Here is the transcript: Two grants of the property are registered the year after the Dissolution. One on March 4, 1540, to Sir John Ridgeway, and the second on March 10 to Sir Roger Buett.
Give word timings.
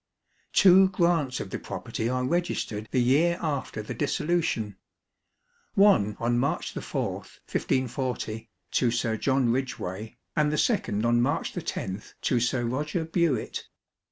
Two 0.51 0.89
grants 0.89 1.39
of 1.39 1.51
the 1.51 1.59
property 1.59 2.09
are 2.09 2.23
registered 2.25 2.87
the 2.89 2.99
year 3.03 3.37
after 3.39 3.83
the 3.83 3.93
Dissolution. 3.93 4.75
One 5.75 6.17
on 6.19 6.39
March 6.39 6.73
4, 6.73 7.11
1540, 7.17 8.49
to 8.71 8.89
Sir 8.89 9.15
John 9.15 9.51
Ridgeway, 9.51 10.17
and 10.35 10.51
the 10.51 10.57
second 10.57 11.05
on 11.05 11.21
March 11.21 11.53
10 11.53 12.01
to 12.21 12.39
Sir 12.39 12.65
Roger 12.65 13.05
Buett. 13.05 13.67